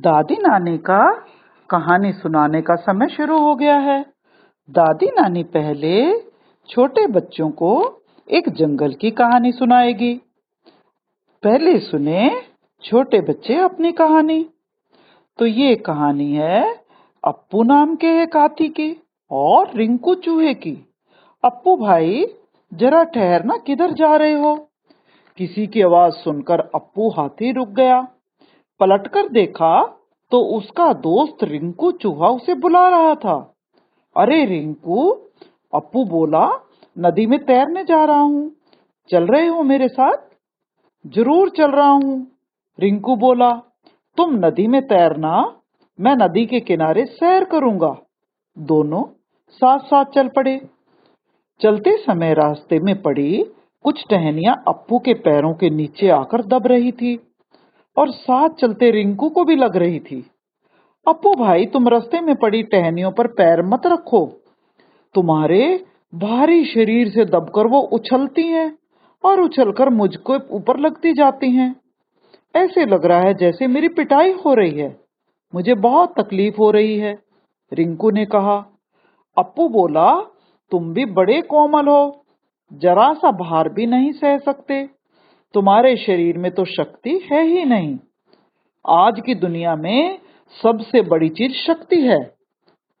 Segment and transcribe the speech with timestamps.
[0.00, 1.12] दादी नानी का
[1.70, 4.06] कहानी सुनाने का समय शुरू हो गया है।
[4.70, 6.18] दादी नानी पहले
[6.68, 10.20] छोटे बच्चों को एक जंगल की कहानी सुनाएगी।
[11.42, 12.42] पहले सुने
[12.82, 14.50] छोटे बच्चे अपनी कहानी।
[15.38, 16.74] तो ये कहानी है
[17.24, 20.88] अप्पू नाम के एक हाथी की और रिंकू चूहे की।
[21.44, 22.26] अप्पू भाई,
[22.74, 24.68] जरा ठहरना किधर जा रहे हो?
[25.36, 28.08] किसी की आवाज़ सुनकर अप्पू हाथी रुक गया।
[28.80, 29.80] पलटकर देखा
[30.32, 33.36] तो उसका दोस्त रिंकू चूहा उसे बुला रहा था।
[34.16, 35.10] अरे रिंकू,
[35.72, 36.46] अप्पू बोला,
[36.96, 38.50] नदी में तैरने जा रहा हूँ।
[39.10, 40.16] चल रहे हो मेरे साथ?
[41.06, 42.26] ज़रूर चल रहा हूँ।
[42.78, 43.50] रिंकू बोला,
[44.18, 45.56] तुम नदी में तैरना,
[45.98, 47.96] मैं नदी के किनारे सैर करूँगा।
[48.56, 49.02] दोनों
[49.52, 50.60] साथ साथ चल पड़े।
[51.60, 53.44] चलते समय रास्ते में पड़ी
[53.84, 57.14] कुछ टहनियाँ अप्पू के पैरों के नीचे आकर दब रही थी।
[58.00, 60.30] और साथ चलते रिंकू को भी लग रही थी।
[61.08, 64.26] अपू भाई, तुम रास्ते में पड़ी टहनियों पर पैर मत रखो।
[65.14, 65.84] तुम्हारे
[66.14, 68.78] भारी शरीर से दबकर वो उछलती हैं
[69.24, 71.76] और उछलकर मुझको ऊपर लगती जाती हैं।
[72.56, 75.00] ऐसे लग रहा है जैसे मेरी पिटाई हो रही है।
[75.54, 77.18] मुझे बहुत तकलीफ़ हो रही है,
[77.72, 78.56] रिंकू ने कहा।
[79.38, 80.20] अप्पू बोला,
[80.70, 82.24] तुम भी बड़े कोमल हो,
[82.72, 84.88] जरा सा भार भी नहीं सह सकते।
[85.54, 87.98] तुम्हारे शरीर में तो शक्ति है ही नहीं।
[88.88, 90.18] आज की दुनिया में
[90.62, 92.24] सबसे बड़ी चीज़ शक्ति है।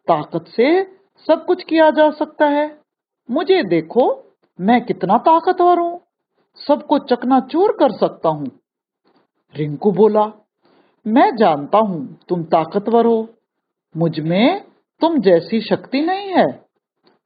[0.06, 0.84] ताकत से
[1.26, 2.78] सब कुछ किया जा सकता है।
[3.30, 4.24] मुझे देखो,
[4.60, 6.00] मैं कितना ताकतवर हूँ।
[6.68, 8.46] सबको चकना चकनाचूर कर सकता हूँ।
[9.56, 10.46] रिंकू बोला,
[11.06, 13.28] मैं जानता हूँ तुम ताकतवर हो।
[13.96, 14.64] मुझमें
[15.00, 16.64] तुम जैसी शक्ति नहीं है।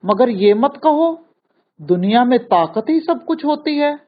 [0.05, 1.25] मगर ये मत कहो,
[1.83, 4.04] दुनिया में ताकत ही सब कुछ होती है।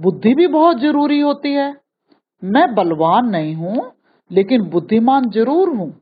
[0.00, 1.76] बुद्धि भी बहुत ज़रूरी होती है।
[2.44, 3.92] मैं बलवान नहीं हूँ,
[4.32, 6.00] लेकिन बुद्धिमान ज़रूर हूँ।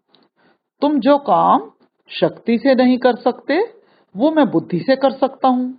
[0.81, 1.71] तुम जो काम
[2.09, 3.75] शक्ति से नहीं कर सकते,
[4.17, 5.79] वो मैं बुद्धि से कर सकता हूँ।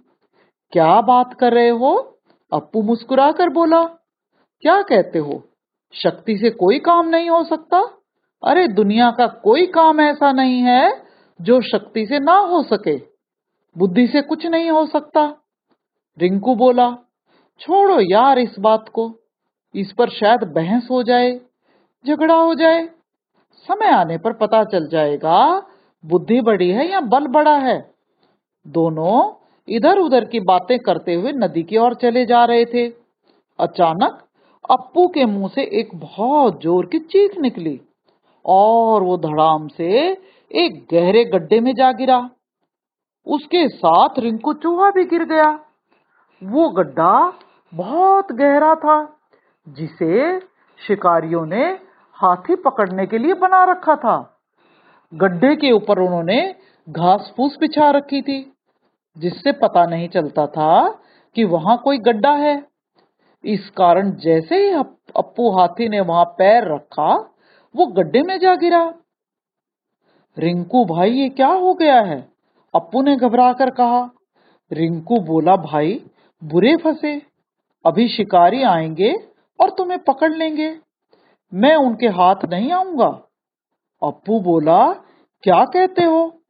[0.72, 2.17] क्या बात कर रहे हो?
[2.53, 3.84] अप्पू मुस्कुरा कर बोला,
[4.62, 5.44] क्या कहते हो?
[5.94, 7.79] शक्ति से कोई काम नहीं हो सकता?
[8.44, 11.03] अरे, दुनिया का कोई काम ऐसा नहीं है
[11.41, 12.97] जो शक्ति से ना हो सके।
[13.78, 15.41] बुद्धि से कुछ नहीं हो सकता।
[16.19, 16.97] रिंकू बोला
[17.61, 19.11] छोड़ो यार इस बात को।
[19.75, 21.31] इस पर शायद बहस हो जाए,
[22.05, 22.85] झगड़ा हो जाए।
[23.67, 25.67] समय आने पर पता चल जाएगा,
[26.03, 27.77] बुद्धि बड़ी है या बल बड़ा है।
[28.65, 29.31] दोनों
[29.67, 32.88] इधर उधर की बातें करते हुए नदी की ओर चले जा रहे थे।
[33.59, 34.21] अचानक
[34.69, 37.79] अप्पू के मुँह से एक बहुत ज़ोर की चीख निकली
[38.45, 40.11] और वो धड़ाम से
[40.51, 42.29] एक गहरे गड्ढे में जा गिरा।
[43.27, 45.64] उसके साथ रिंकू चूहा भी गिर गया।
[46.44, 47.34] वो गड्ढा
[47.73, 49.18] बहुत गहरा था,
[49.69, 50.40] जिसे
[50.88, 51.66] शिकारियों ने
[52.13, 54.40] हाथी पकड़ने के लिए बना रखा था।
[55.13, 56.56] गड्ढे के ऊपर उन्होंने
[56.90, 58.53] घास फूस बिछा रखी थी,
[59.18, 61.00] जिससे पता नहीं चलता था
[61.35, 62.68] कि वहाँ कोई गड्ढा है।
[63.44, 64.69] इस कारण जैसे ही
[65.16, 67.13] अप्पू हाथी ने वहाँ पैर रखा,
[67.75, 68.94] वो गड्ढे में जा गिरा।
[70.38, 72.29] रिंकू, भाई, ये क्या हो गया है?
[72.75, 74.09] अप्पू ने घबरा कर कहा।
[74.72, 76.06] रिंकू बोला, भाई
[76.44, 77.22] बुरे फंसे,
[77.85, 79.13] अभी शिकारी आएँगे
[79.59, 80.78] और तुम्हें पकड़ लेंगे।
[81.53, 83.29] मैं उनके हाथ नहीं आऊँगा।
[84.03, 84.94] अप्पू बोला,
[85.44, 86.41] क्या कहते हो?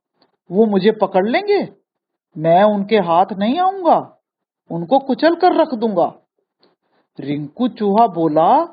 [0.51, 1.69] वो मुझे पकड़ लेंगे?
[2.38, 4.19] मैं उनके हाथ नहीं आऊँगा,
[4.72, 6.16] उनको कुचल कर रख दूँगा।
[7.19, 8.66] रिंकू चूहा बोला,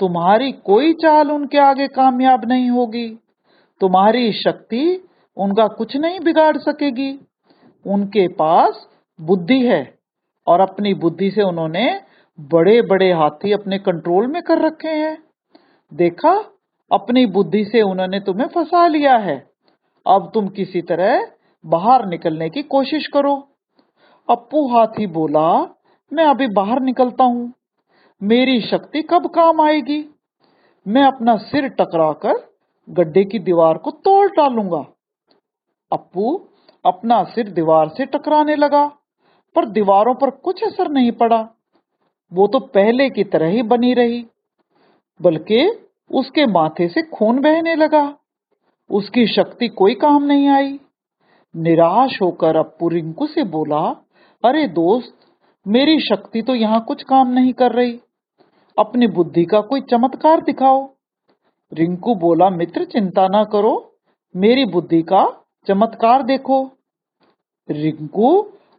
[0.00, 3.18] तुम्हारी कोई चाल उनके आगे कामयाब नहीं होगी।
[3.80, 7.18] तुम्हारी शक्ति उनका कुछ नहीं बिगाड़ सकेगी।
[7.86, 8.88] उनके पास
[9.20, 9.95] बुद्धि है।
[10.46, 12.00] और अपनी बुद्धि से उन्होंने
[12.40, 15.18] बड़े बड़े हाथी अपने कंट्रोल में कर रखे हैं।
[15.94, 16.44] देखा,
[16.92, 19.50] अपनी बुद्धि से उन्होंने तुम्हें फंसा लिया है।
[20.06, 21.26] अब तुम किसी तरह
[21.66, 23.48] बाहर निकलने की कोशिश करो।
[24.30, 25.74] अप्पू हाथी बोला,
[26.12, 27.52] मैं अभी बाहर निकलता हूँ।
[28.22, 30.14] मेरी शक्ति कब काम आएगी?
[30.88, 32.34] मैं अपना सिर टकराकर
[32.90, 34.86] गड्ढे की दीवार को तोड़ डालूँगा।
[35.92, 36.48] अप्पू
[36.86, 38.92] अपना सिर दीवार से टकराने लगा।
[39.56, 41.48] पर दीवारों पर कुछ असर नहीं पड़ा।
[42.32, 44.24] वो तो पहले की तरह ही बनी रही,
[45.20, 45.68] बल्कि
[46.10, 48.16] उसके माथे से खून बहने लगा।
[48.90, 50.78] उसकी शक्ति कोई काम नहीं आई।
[51.54, 53.84] निराश होकर अप्पू रिंकू से बोला,
[54.44, 55.14] अरे दोस्त,
[55.66, 57.98] मेरी शक्ति तो यहाँ कुछ काम नहीं कर रही।
[58.78, 60.88] अपनी बुद्धि का कोई चमत्कार दिखाओ।
[61.72, 63.92] रिंकू बोला, मित्र, चिंता ना करो।
[64.34, 65.24] मेरी बुद्धि का
[65.66, 66.64] चमत्कार देखो।
[67.68, 68.30] रिंकू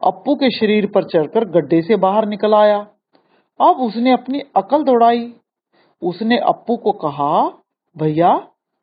[0.03, 2.77] अप्पू के शरीर पर चढ़कर गड्ढे से बाहर निकल आया।
[3.61, 5.33] अब उसने अपनी अकल दौड़ाई।
[6.03, 7.47] उसने अप्पू को कहा,
[7.97, 8.38] भैया,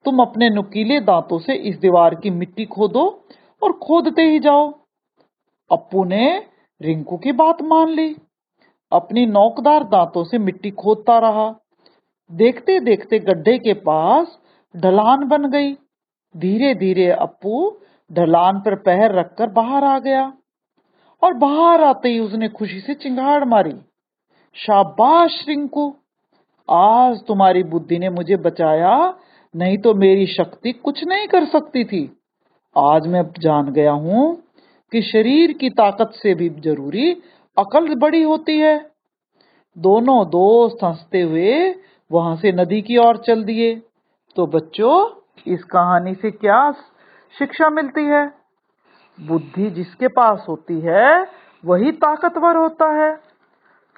[0.05, 3.25] तुम अपने नुकीले दांतों से इस दीवार की मिट्टी खोदो
[3.63, 4.73] और खोदते ही जाओ।
[5.73, 6.43] अप्पू ने
[6.83, 8.17] रिंकू की बात मान ली।
[8.93, 11.55] अपनी नौकदार दांतों से मिट्टी खोदता रहा।
[12.33, 14.39] देखते देखते गड्ढे के पास
[14.77, 15.73] ढलान बन गई।
[16.37, 17.77] धीरे धीरे अप्पू
[18.13, 20.33] ढलान पर पैर रखकर बाहर आ गया।
[21.25, 23.73] और बाहर आते ही उसने खुशी से चिंगाड़ मारी।
[24.55, 25.95] शाबाश, रिंकू।
[26.71, 29.19] आज तुम्हारी बुद्धि ने मुझे बचाया,
[29.57, 32.19] नहीं तो मेरी शक्ति कुछ नहीं कर सकती थी।
[32.79, 34.43] आज मैं जान गया हूँ
[34.93, 37.13] कि शरीर की ताकत से भी ज़रूरी
[37.59, 38.91] अकल बड़ी होती है।
[39.79, 41.75] दोनों दोस्त हँसते हुए
[42.13, 43.83] वहाँ से नदी की ओर चल दिए।
[44.37, 46.73] तो बच्चों, इस कहानी से क्या
[47.39, 48.44] शिक्षा मिलती है?
[49.21, 51.27] बुद्धि जिसके पास होती है,
[51.65, 53.21] वही ताकतवर होता है।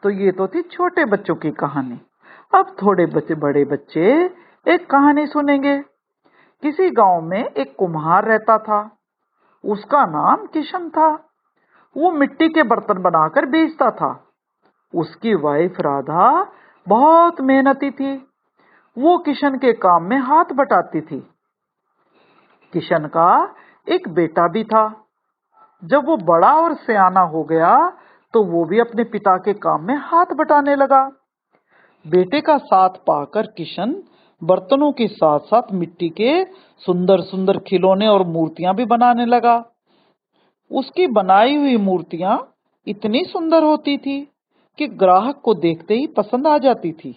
[0.02, 2.00] तो ये तो थी छोटे बच्चों की कहानी।
[2.54, 4.34] अब थोड़े बच्चे, बड़े बच्चे
[4.68, 5.78] एक कहानी सुनेंगे।
[6.62, 8.98] किसी गाँव में एक कुम्हार रहता था।
[9.64, 11.10] उसका नाम किशन था।
[11.96, 14.28] वो मिट्टी के बर्तन बनाकर बेचता था।
[14.94, 16.52] उसकी वाइफ राधा
[16.88, 18.16] बहुत मेहनती थी।
[18.98, 21.30] वो किशन के काम में हाथ बटाती थी।
[22.72, 23.54] किशन का
[23.88, 25.05] एक बेटा भी था।
[25.86, 27.76] जब वो बड़ा और सियाना हो गया
[28.34, 31.04] तो वो भी अपने पिता के काम में हाथ बटाने लगा।
[32.04, 33.94] बेटे का साथ पाकर किशन
[34.42, 36.32] बर्तनों के साथ साथ मिट्टी के
[36.84, 39.56] सुंदर सुंदर खिलौने और मूर्तियाँ भी बनाने लगा।
[40.70, 42.38] उसकी बनाई हुई मूर्तियाँ
[42.86, 44.20] इतनी सुंदर होती थी
[44.78, 47.14] कि ग्राहक को देखते ही पसंद आ जाती थी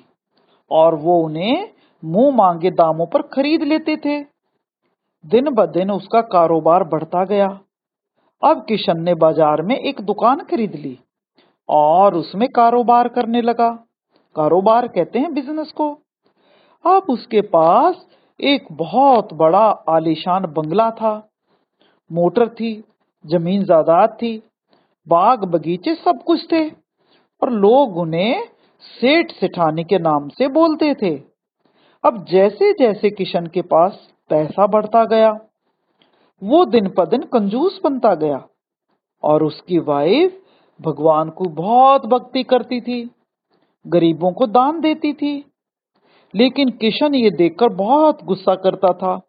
[0.72, 1.70] और वो उन्हें
[2.04, 4.20] मुँह मांगे दामों पर खरीद लेते थे।
[5.24, 7.48] दिन ब दिन उसका कारोबार बढ़ता गया।
[8.44, 10.98] अब किशन ने बाज़ार में एक दुकान खरीद ली
[11.70, 13.70] और उसमें कारोबार करने लगा।
[14.36, 15.90] कारोबार कहते हैं बिज़नेस को।
[16.86, 18.06] अब उसके पास
[18.40, 21.12] एक बहुत बड़ा आलीशान बंगला था।
[22.12, 22.72] मोटर थी,
[23.26, 24.38] ज़मीन जायदाद थी,
[25.08, 26.70] बाग बगीचे सब कुछ थे
[27.42, 28.44] और लोग उन्हें
[28.84, 31.16] सेठ सेठानी के नाम से बोलते थे।
[32.04, 34.00] अब जैसे जैसे किशन के पास
[34.30, 35.32] पैसा बढ़ता गया
[36.44, 38.48] वो दिन पर दिन कंजूस बनता गया
[39.24, 40.42] और उसकी वाइफ
[40.82, 43.10] भगवान को बहुत भक्ति करती थी,
[43.88, 45.46] गरीबों को दान देती थी।
[46.36, 49.22] लेकिन किशन ये देखकर बहुत गुस्सा करता था।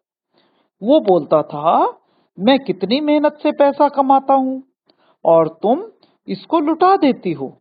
[0.83, 1.99] वो बोलता था,
[2.39, 4.63] मैं कितनी मेहनत से पैसा कमाता हूँ
[5.25, 5.83] और तुम
[6.27, 7.57] इसको लुटा देती हो।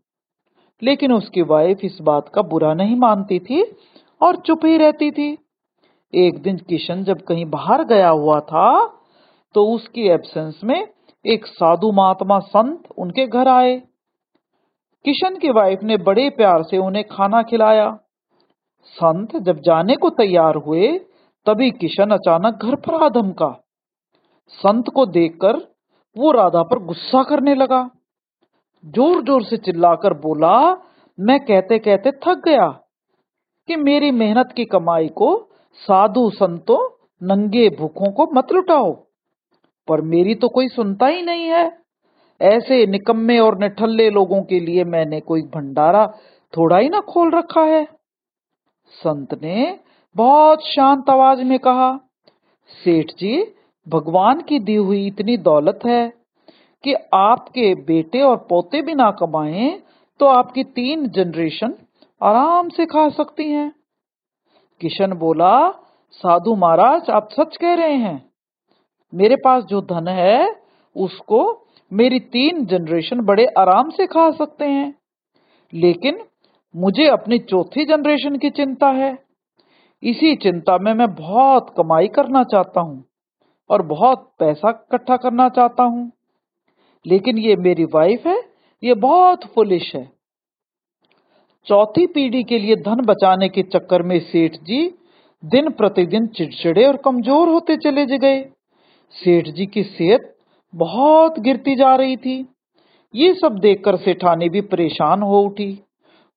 [0.82, 3.76] लेकिन उसकी वाइफ इस बात का बुरा नहीं मानती थी
[4.22, 5.38] और चुप ही रहती थी।
[6.14, 8.99] एक दिन किशन जब कहीं बाहर गया हुआ था
[9.54, 10.80] तो उसकी एब्सेंस में
[11.24, 13.76] एक साधु महात्मा संत उनके घर आए।
[15.04, 17.90] किशन की वाइफ ने बड़े प्यार से उन्हें खाना खिलाया।
[18.86, 20.88] संत जब जाने को तैयार हुए,
[21.46, 23.50] तभी किशन अचानक घर पर आ धमका।
[24.58, 25.56] संत को देखकर
[26.16, 27.82] वो राधा पर गुस्सा करने लगा।
[28.84, 30.56] ज़ोर ज़ोर से चिल्लाकर बोला,
[31.18, 32.68] मैं कहते कहते थक गया
[33.68, 35.36] कि मेरी मेहनत की कमाई को
[35.80, 36.78] साधु संतों
[37.22, 38.92] नंगे भूखों को मत लुटाओ।
[39.90, 41.80] पर मेरी तो कोई सुनता ही नहीं है।
[42.40, 46.06] ऐसे निकम्मे और निठल्ले लोगों के लिए मैंने कोई भंडारा
[46.54, 47.84] थोड़ा ही ना खोल रखा है।
[48.92, 49.78] संत ने
[50.16, 51.96] बहुत शांत आवाज़ में कहा,
[52.84, 53.42] सेठ जी,
[53.88, 56.12] भगवान की दी हुई इतनी दौलत है
[56.84, 59.70] कि आपके बेटे और पोते भी ना कमाएँ
[60.20, 61.74] तो आपकी तीन जनरेशन
[62.22, 63.72] आराम से खा सकती हैं।
[64.80, 65.70] किशन बोला,
[66.10, 68.29] साधु महाराज, आप सच कह रहे हैं।
[69.14, 70.56] मेरे पास जो धन है,
[70.96, 74.94] उसको मेरी तीन जनरेशन बड़े आराम से खा सकते हैं।
[75.74, 76.20] लेकिन
[76.76, 79.18] मुझे अपनी चौथी जनरेशन की चिंता है।
[80.02, 83.04] इसी चिंता में मैं बहुत कमाई करना चाहता हूँ
[83.70, 86.12] और बहुत पैसा इकट्ठा करना चाहता हूँ।
[87.06, 88.40] लेकिन ये मेरी वाइफ है,
[88.82, 90.12] ये बहुत फुलिश है।
[91.66, 94.94] चौथी पीढ़ी के लिए धन बचाने के चक्कर में सेठ जी
[95.44, 98.40] दिन प्रतिदिन चिड़चिड़े और कमज़ोर होते चले गए।
[99.14, 100.36] सेठ जी की सेहत
[100.74, 102.48] बहुत गिरती जा रही थी।
[103.14, 105.82] ये सब देखकर सेठानी भी परेशान हो उठी।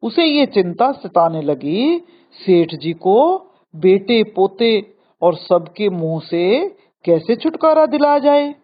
[0.04, 2.00] उसे ये चिंता सताने लगी,
[2.34, 3.38] सेठ जी को
[3.76, 6.70] बेटे, पोते और सबके मुँह से
[7.06, 8.56] कैसे छुटकारा दिलाया जाए?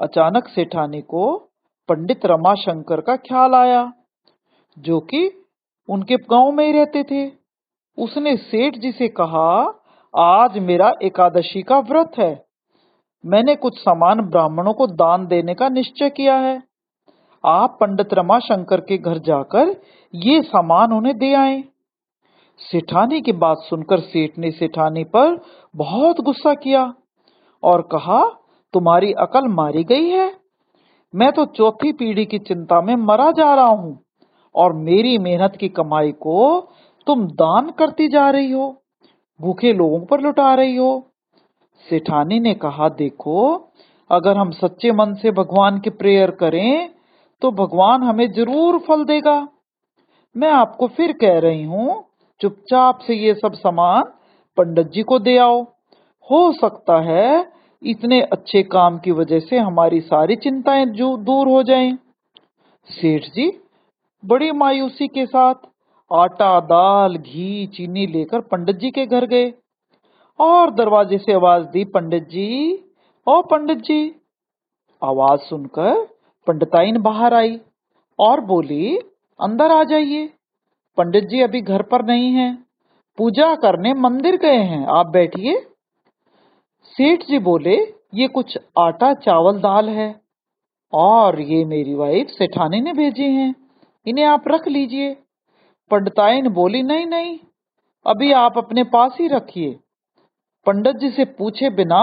[0.00, 1.36] अचानक सेठानी को
[1.88, 3.92] पंडित रमाशंकर का ख्याल आया,
[4.78, 5.44] जो कि
[5.88, 7.32] उनके गाँव में ही रहते थे।
[7.98, 9.80] उसने सेठ जी से कहा,
[10.16, 12.45] आज मेरा एकादशी का व्रत है।
[13.26, 16.56] मैंने कुछ सामान ब्राह्मणों को दान देने का निश्चय किया है।
[17.44, 19.74] आप पंडित रमा शंकर के घर जाकर
[20.14, 21.62] ये सामान उन्हें दे आए।
[22.60, 25.36] सेठानी की बात सुनकर सेठ ने सेठानी पर
[25.74, 26.82] बहुत गुस्सा किया
[27.62, 28.22] और कहा,
[28.74, 30.30] तुम्हारी अकल मारी गई है।
[31.14, 33.98] मैं तो चौथी पीढ़ी की चिंता में मरा जा रहा हूँ
[34.54, 36.60] और मेरी मेहनत की कमाई को
[37.06, 38.70] तुम दान करती जा रही हो,
[39.40, 40.90] भूखे लोगों पर लुटा रही हो।
[41.86, 43.54] सेठानी ने कहा, देखो,
[44.10, 46.90] अगर हम सच्चे मन से भगवान की प्रेयर करें
[47.42, 49.36] तो भगवान हमें ज़रूर फल देगा।
[50.36, 52.04] मैं आपको फिर कह रही हूँ,
[52.40, 54.02] चुपचाप से ये सब सामान
[54.56, 55.62] पंडित जी को दे आओ।
[56.30, 57.52] हो सकता है
[57.82, 61.92] इतने अच्छे काम की वजह से हमारी सारी चिंताएँ दूर हो जाएँ।
[62.88, 63.50] सेठ जी,
[64.22, 65.54] बड़ी मायूसी के साथ
[66.10, 69.52] आटा, दाल, घी, चीनी लेकर पंडित जी के घर गए।
[70.38, 72.74] और दरवाजे से आवाज़ दी, पंडित जी,
[73.26, 74.14] ओ पंडित जी।
[75.02, 76.04] आवाज़ सुनकर
[76.46, 77.58] पंडिताइन बाहर आई
[78.18, 78.96] और बोली,
[79.40, 80.26] अंदर आ जाइए।
[80.98, 82.52] पंडित जी अभी घर पर नहीं हैं।
[83.18, 85.58] पूजा करने मंदिर गए हैं, आप बैठिए।
[86.96, 87.76] सेठ जी बोले,
[88.14, 90.14] ये कुछ आटा चावल दाल है
[90.92, 93.54] और ये मेरी वाइफ सेठानी ने भेजी हैं,
[94.06, 95.14] इन्हें आप रख लीजिए।
[95.90, 97.38] पंडिताइन बोली, नहीं नहीं,
[98.06, 99.78] अभी आप अपने पास ही रखिए।
[100.66, 102.00] पंडित जी से पूछे बिना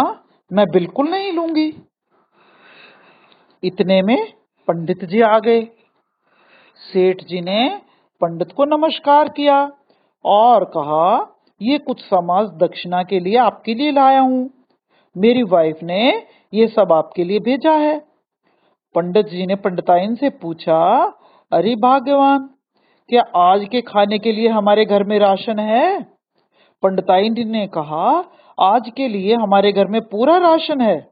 [0.51, 1.67] मैं बिल्कुल नहीं लूँगी।
[3.63, 4.17] इतने में
[4.67, 5.61] पंडित जी आ गए।
[6.81, 7.81] सेठ जी ने
[8.21, 9.57] पंडित को नमस्कार किया
[10.25, 14.49] और कहा, ये कुछ समाज दक्षिणा के लिए आपके लिए लाया हूँ।
[15.15, 16.01] मेरी वाइफ ने
[16.53, 17.97] ये सब आपके लिए भेजा है।
[18.95, 21.03] पंडित जी ने पंडिताइन से पूछा,
[21.51, 22.49] अरे भाग्यवान,
[23.09, 26.01] क्या आज के खाने के लिए हमारे घर में राशन है?
[26.83, 28.23] पंडिताइन ने कहा
[28.59, 31.11] आज के लिए हमारे घर में पूरा राशन है।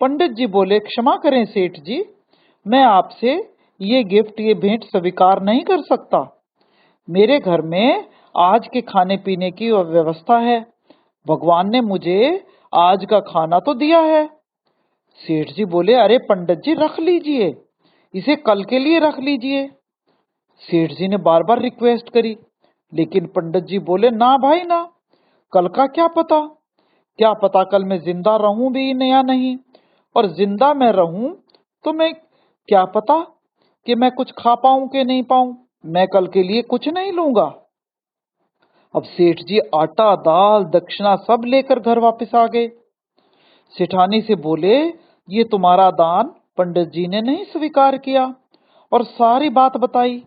[0.00, 2.04] पंडित जी बोले, क्षमा करें सेठ जी,
[2.66, 3.50] मैं आपसे
[3.80, 6.42] ये गिफ्ट, ये भेंट स्वीकार नहीं कर सकता।
[7.10, 8.04] मेरे घर में
[8.36, 10.66] आज के खाने पीने की व्यवस्था है।
[11.28, 14.26] भगवान ने मुझे आज का खाना तो दिया है।
[15.16, 17.54] सेठ जी बोले, अरे पंडित जी, रख लीजिए।
[18.14, 19.66] इसे कल के लिए रख लीजिए।
[20.60, 22.36] सेठ जी ने बार बार रिक्वेस्ट करी,
[22.94, 24.92] लेकिन पंडित जी बोले, ना भाई, ना।
[25.52, 26.59] कल का क्या पता?
[27.20, 29.56] क्या पता कल मैं ज़िंदा रहूँ भी या नहीं?
[30.16, 31.42] और ज़िंदा मैं रहूँ
[31.84, 32.14] तो मैं
[32.68, 33.18] क्या पता
[33.86, 35.66] कि मैं कुछ खा पाऊँ कि नहीं पाऊँ?
[35.86, 37.44] मैं कल के लिए कुछ नहीं लूँगा।
[38.94, 42.68] अब सेठ जी आटा, दाल, दक्षिणा सब लेकर घर वापस आ गए।
[43.74, 44.76] सेठानी से बोले,
[45.28, 48.34] ये तुम्हारा दान पंडित जी ने नहीं स्वीकार किया
[48.92, 50.22] और सारी बात बताई।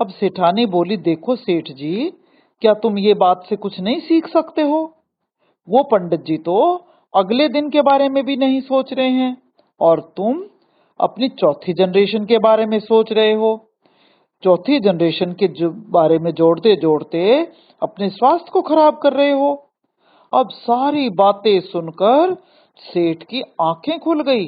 [0.00, 2.12] अब सेठानी बोली, देखो सेठ जी,
[2.60, 4.97] क्या तुम ये बात से कुछ नहीं सीख सकते हो?
[5.68, 6.58] वो पंडित जी तो
[7.14, 9.36] अगले दिन के बारे में भी नहीं सोच रहे हैं
[9.80, 10.42] और तुम
[11.00, 13.50] अपनी चौथी जनरेशन के बारे में सोच रहे हो।
[14.42, 15.48] चौथी जनरेशन के
[15.90, 17.22] बारे में जोड़ते जोड़ते
[17.82, 19.52] अपने स्वास्थ्य को खराब कर रहे हो।
[20.32, 22.34] अब सारी बातें सुनकर
[22.82, 24.46] सेठ की आँखें खुल गई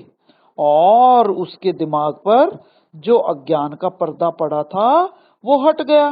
[0.59, 2.59] और उसके दिमाग पर
[2.95, 4.91] जो अज्ञान का पर्दा पड़ा था
[5.45, 6.09] वो हट गया।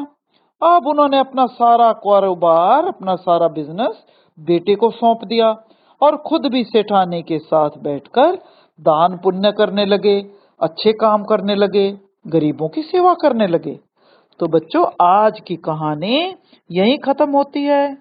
[0.63, 4.05] अब उन्होंने अपना सारा कारोबार, अपना सारा बिज़नेस
[4.39, 5.51] बेटे को सौंप दिया
[6.03, 8.39] और खुद भी सेठाने के साथ बैठकर
[8.81, 10.19] दान पुण्य करने लगे,
[10.61, 13.79] अच्छे काम करने लगे, गरीबों की सेवा करने लगे।
[14.41, 16.35] तो बच्चों, आज की कहानी
[16.71, 17.97] यही खत्म होती है।